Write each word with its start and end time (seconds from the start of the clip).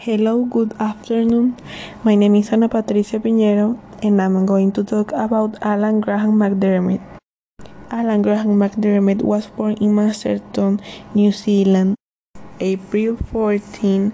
Hello, 0.00 0.48
good 0.48 0.72
afternoon. 0.80 1.60
My 2.04 2.14
name 2.14 2.36
is 2.36 2.48
Ana 2.56 2.70
Patricia 2.70 3.20
Piñero, 3.20 3.76
and 4.02 4.22
I'm 4.22 4.46
going 4.46 4.72
to 4.72 4.82
talk 4.82 5.12
about 5.12 5.58
Alan 5.60 6.00
Graham 6.00 6.38
MacDiarmid. 6.40 7.02
Alan 7.90 8.22
Graham 8.22 8.56
MacDiarmid 8.56 9.20
was 9.20 9.48
born 9.48 9.74
in 9.74 9.94
Masterton, 9.94 10.80
New 11.12 11.32
Zealand, 11.32 11.96
April 12.60 13.18
14, 13.28 14.10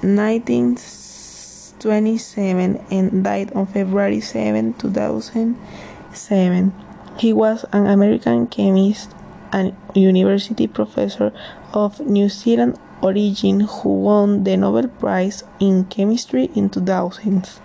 1927, 0.00 2.80
and 2.90 3.22
died 3.22 3.52
on 3.52 3.66
February 3.66 4.22
7, 4.22 4.72
2007. 4.80 6.72
He 7.18 7.34
was 7.34 7.66
an 7.74 7.86
American 7.86 8.46
chemist 8.46 9.10
and 9.52 9.76
university 9.94 10.66
professor 10.66 11.34
of 11.74 12.00
New 12.00 12.30
Zealand 12.30 12.78
origin 13.02 13.60
who 13.60 14.02
won 14.02 14.44
the 14.44 14.56
Nobel 14.56 14.88
Prize 14.88 15.44
in 15.60 15.84
Chemistry 15.86 16.50
in 16.54 16.70
2000. 16.70 17.60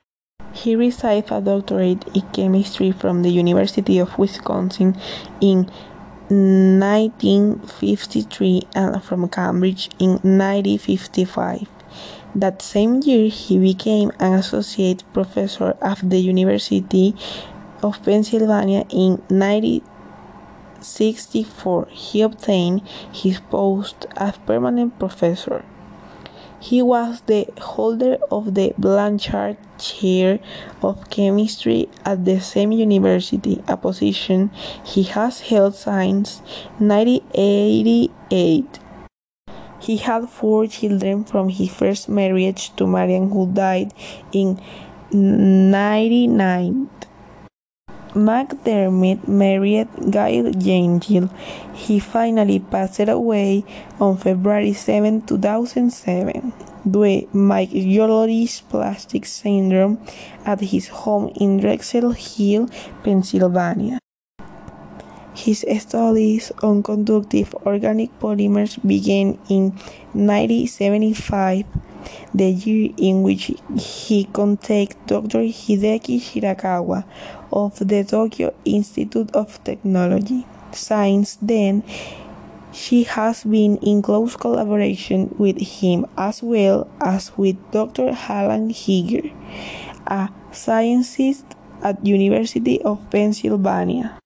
He 0.53 0.75
received 0.75 1.31
a 1.31 1.39
doctorate 1.39 2.05
in 2.15 2.23
chemistry 2.33 2.91
from 2.91 3.23
the 3.23 3.29
University 3.29 3.99
of 3.99 4.19
Wisconsin 4.19 4.97
in 5.39 5.71
1953 6.29 8.63
and 8.75 9.01
from 9.03 9.29
Cambridge 9.29 9.89
in 9.99 10.09
1955. 10.11 11.67
That 12.35 12.61
same 12.61 13.01
year, 13.01 13.29
he 13.29 13.57
became 13.59 14.11
an 14.19 14.33
associate 14.33 15.05
professor 15.13 15.77
at 15.81 16.09
the 16.09 16.19
University 16.19 17.15
of 17.83 18.03
Pennsylvania 18.03 18.85
in 18.89 19.21
1964. 20.81 21.87
He 21.91 22.21
obtained 22.21 22.81
his 23.13 23.39
post 23.39 24.07
as 24.17 24.37
permanent 24.39 24.97
professor. 24.97 25.63
He 26.59 26.81
was 26.81 27.21
the 27.21 27.47
holder 27.59 28.17
of 28.29 28.53
the 28.53 28.73
Blanchard 28.77 29.55
Chair 29.79 30.39
of 30.83 31.09
Chemistry 31.09 31.89
at 32.05 32.25
the 32.25 32.39
same 32.39 32.71
university, 32.71 33.63
a 33.67 33.75
position 33.77 34.51
he 34.83 35.01
has 35.03 35.41
held 35.41 35.75
since 35.75 36.41
1988. 36.77 38.79
He 39.79 39.97
had 39.97 40.29
four 40.29 40.67
children 40.67 41.23
from 41.23 41.49
his 41.49 41.73
first 41.73 42.07
marriage 42.07 42.75
to 42.75 42.85
Marian, 42.85 43.31
who 43.31 43.51
died 43.51 43.91
in 44.31 44.57
1999. 45.11 46.89
MacDiarmid 48.13 49.27
married 49.27 49.87
Gail 50.11 50.51
Gengil. 50.51 51.29
He 51.73 51.99
finally 51.99 52.59
passed 52.59 53.07
away 53.07 53.63
on 53.99 54.17
February 54.17 54.73
7, 54.73 55.21
2007, 55.21 56.51
due 56.83 57.27
myelodysplastic 57.33 59.25
syndrome 59.25 59.97
at 60.45 60.59
his 60.59 60.89
home 60.89 61.31
in 61.39 61.59
Drexel 61.61 62.11
Hill, 62.11 62.67
Pennsylvania. 63.01 63.97
His 65.33 65.65
studies 65.79 66.51
on 66.61 66.83
conductive 66.83 67.55
organic 67.65 68.11
polymers 68.19 68.77
began 68.85 69.39
in 69.47 69.71
1975, 70.11 71.65
the 72.33 72.49
year 72.49 72.91
in 72.97 73.23
which 73.23 73.51
he 73.77 74.25
contacted 74.25 74.97
Dr. 75.07 75.39
Hideki 75.39 76.19
Shirakawa 76.19 77.03
of 77.51 77.79
the 77.79 78.03
Tokyo 78.03 78.53
Institute 78.65 79.31
of 79.35 79.63
Technology. 79.63 80.45
Since 80.71 81.37
then, 81.41 81.83
she 82.71 83.03
has 83.03 83.43
been 83.43 83.77
in 83.77 84.01
close 84.01 84.35
collaboration 84.37 85.35
with 85.37 85.59
him 85.59 86.05
as 86.17 86.41
well 86.41 86.89
as 87.01 87.35
with 87.37 87.57
Dr. 87.71 88.15
Alan 88.29 88.69
Heeger, 88.69 89.29
a 90.07 90.29
scientist 90.51 91.45
at 91.83 92.05
University 92.05 92.81
of 92.81 92.99
Pennsylvania. 93.09 94.20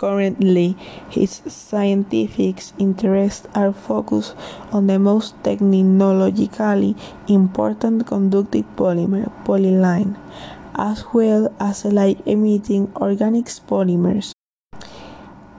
Currently, 0.00 0.78
his 1.10 1.42
scientific 1.46 2.62
interests 2.78 3.46
are 3.54 3.70
focused 3.70 4.34
on 4.72 4.86
the 4.86 4.98
most 4.98 5.34
technologically 5.44 6.96
important 7.28 8.06
conductive 8.06 8.64
polymer, 8.76 9.30
polyaniline, 9.44 10.16
as 10.74 11.04
well 11.12 11.52
as 11.60 11.84
light-emitting 11.84 12.90
organic 12.96 13.44
polymers. 13.68 14.32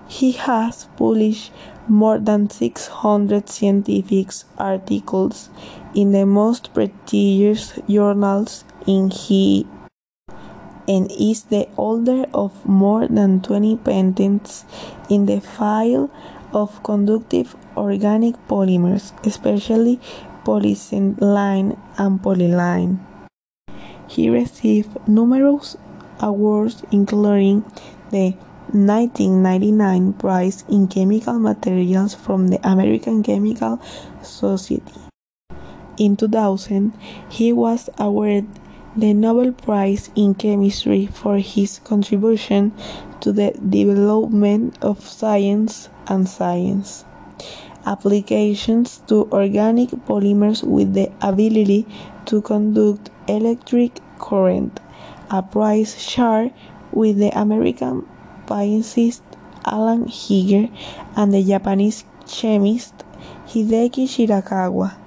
He 0.07 0.31
has 0.31 0.87
published 0.97 1.51
more 1.87 2.17
than 2.17 2.49
600 2.49 3.47
scientific 3.47 4.31
articles 4.57 5.51
in 5.93 6.13
the 6.13 6.25
most 6.25 6.73
prestigious 6.73 7.77
journals 7.87 8.65
in 8.87 9.11
he 9.11 9.67
and 10.87 11.11
is 11.11 11.43
the 11.43 11.67
holder 11.75 12.25
of 12.33 12.65
more 12.65 13.07
than 13.07 13.41
20 13.41 13.77
patents 13.77 14.65
in 15.09 15.25
the 15.25 15.41
field 15.41 16.09
of 16.53 16.83
conductive 16.83 17.55
organic 17.77 18.35
polymers, 18.47 19.13
especially 19.25 19.99
polyethylene 20.43 21.77
and 21.97 22.21
polyaniline. 22.21 22.99
He 24.07 24.29
received 24.29 25.07
numerous 25.07 25.77
awards, 26.19 26.83
including 26.91 27.63
the 28.09 28.35
1999 28.73 30.13
prize 30.13 30.63
in 30.69 30.87
chemical 30.87 31.39
materials 31.39 32.13
from 32.15 32.47
the 32.47 32.59
American 32.67 33.23
Chemical 33.23 33.81
Society. 34.21 34.99
In 35.97 36.15
2000, 36.15 36.93
he 37.29 37.53
was 37.53 37.89
awarded 37.97 38.47
the 38.95 39.13
Nobel 39.13 39.53
Prize 39.53 40.09
in 40.15 40.35
Chemistry 40.35 41.07
for 41.07 41.37
his 41.37 41.79
contribution 41.79 42.73
to 43.21 43.31
the 43.31 43.51
development 43.69 44.77
of 44.81 45.07
science 45.07 45.89
and 46.07 46.27
science 46.27 47.05
applications 47.85 48.97
to 49.07 49.27
organic 49.31 49.89
polymers 50.05 50.63
with 50.63 50.93
the 50.93 51.11
ability 51.21 51.87
to 52.25 52.41
conduct 52.41 53.09
electric 53.27 53.99
current, 54.19 54.79
a 55.29 55.41
prize 55.41 55.99
shared 56.01 56.53
with 56.91 57.17
the 57.17 57.29
American 57.39 58.07
physicist 58.47 59.23
Alan 59.65 60.07
Heeger 60.07 60.69
and 61.15 61.33
the 61.33 61.43
Japanese 61.43 62.03
chemist 62.27 62.93
Hideki 63.47 64.05
Shirakawa. 64.05 65.00